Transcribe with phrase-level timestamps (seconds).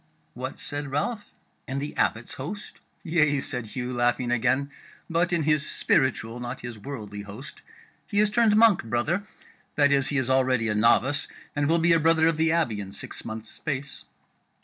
[0.33, 1.25] "What," said Ralph,
[1.67, 4.71] "in the Abbot's host?" "Yea," said Hugh, laughing again,
[5.07, 7.61] "but in his spiritual, not his worldly host:
[8.07, 9.21] he is turned monk, brother;
[9.75, 12.79] that is, he is already a novice, and will be a brother of the Abbey
[12.79, 14.03] in six months' space."